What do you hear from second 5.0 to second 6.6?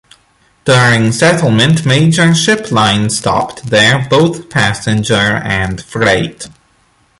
and freight.